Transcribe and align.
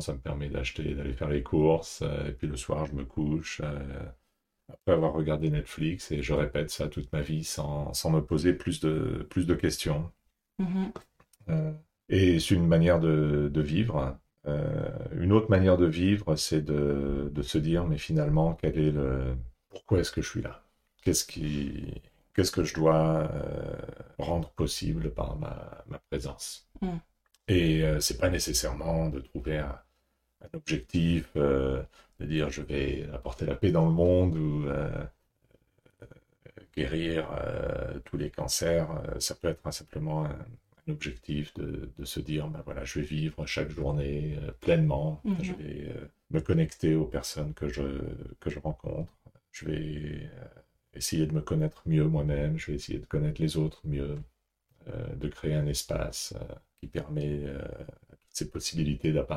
Ça 0.00 0.12
me 0.12 0.18
permet 0.18 0.48
d'acheter, 0.48 0.94
d'aller 0.94 1.12
faire 1.12 1.28
les 1.28 1.42
courses, 1.42 2.02
et 2.26 2.32
puis 2.32 2.46
le 2.46 2.56
soir, 2.56 2.86
je 2.86 2.94
me 2.94 3.04
couche 3.04 3.60
après 4.70 4.92
avoir 4.92 5.14
regardé 5.14 5.50
Netflix 5.50 6.12
et 6.12 6.22
je 6.22 6.34
répète 6.34 6.70
ça 6.70 6.88
toute 6.88 7.10
ma 7.12 7.22
vie 7.22 7.42
sans, 7.42 7.94
sans 7.94 8.10
me 8.10 8.20
poser 8.20 8.52
plus 8.52 8.80
de, 8.80 9.26
plus 9.30 9.46
de 9.46 9.54
questions. 9.54 10.10
Mm-hmm. 10.60 11.74
et 12.08 12.40
c'est 12.40 12.54
une 12.54 12.66
manière 12.66 12.98
de, 13.00 13.48
de 13.52 13.60
vivre. 13.60 14.18
une 14.44 15.32
autre 15.32 15.50
manière 15.50 15.76
de 15.78 15.86
vivre, 15.86 16.36
c'est 16.36 16.62
de, 16.62 17.30
de, 17.32 17.42
se 17.42 17.58
dire, 17.58 17.86
mais 17.86 17.98
finalement, 17.98 18.54
quel 18.54 18.78
est 18.78 18.90
le... 18.90 19.36
Pourquoi 19.70 20.00
est-ce 20.00 20.12
que 20.12 20.20
je 20.20 20.28
suis 20.28 20.42
là? 20.42 20.62
Qu'est-ce 21.02 21.24
qui 21.24 22.02
qu'est-ce 22.38 22.52
que 22.52 22.62
je 22.62 22.72
dois 22.72 23.28
euh, 23.32 23.76
rendre 24.18 24.48
possible 24.50 25.10
par 25.10 25.36
ma, 25.36 25.98
présence? 26.08 26.68
Mm. 26.80 26.88
Et 27.48 27.82
euh, 27.82 27.98
c'est 27.98 28.18
pas 28.18 28.30
nécessairement 28.30 29.08
de 29.08 29.18
trouver 29.18 29.58
un, 29.58 29.76
objectif, 30.54 31.30
euh, 31.36 31.82
de 32.20 32.26
dire 32.26 32.50
je 32.50 32.62
vais 32.62 33.08
apporter 33.12 33.46
la 33.46 33.54
paix 33.54 33.70
dans 33.70 33.86
le 33.86 33.92
monde 33.92 34.36
ou 34.36 34.66
guérir 36.76 37.28
tous 38.04 38.16
les 38.16 38.30
cancers. 38.30 38.88
ça 39.18 39.34
peut 39.34 39.48
être 39.48 39.72
simplement 39.72 40.24
un, 40.24 40.36
objectif 40.88 41.52
de, 41.54 42.04
se 42.04 42.18
dire 42.18 42.48
ben 42.48 42.62
voilà, 42.64 42.84
je 42.84 43.00
vais 43.00 43.04
vivre 43.04 43.44
chaque 43.46 43.70
journée 43.70 44.38
pleinement, 44.60 45.20
mm-hmm. 45.24 45.44
je 45.44 45.52
vais 45.52 45.94
me 46.30 46.40
connecter 46.40 46.94
aux 46.94 47.04
personnes 47.04 47.52
que 47.52 47.68
je, 47.68 47.82
que 48.40 48.48
je 48.48 48.58
rencontre, 48.58 49.12
je 49.52 49.66
vais 49.66 50.30
essayer 50.94 51.26
de 51.26 51.32
me 51.32 51.40
connaître 51.40 51.82
mieux 51.86 52.06
moi-même, 52.06 52.58
je 52.58 52.70
vais 52.70 52.76
essayer 52.76 52.98
de 52.98 53.06
connaître 53.06 53.40
les 53.40 53.56
autres 53.56 53.80
mieux, 53.84 54.18
euh, 54.88 55.14
de 55.16 55.28
créer 55.28 55.54
un 55.54 55.66
espace 55.66 56.34
euh, 56.36 56.54
qui 56.80 56.86
permet 56.86 57.40
euh, 57.44 57.58
toutes 58.10 58.18
ces 58.30 58.50
possibilités 58.50 59.12
d'apparaître. 59.12 59.36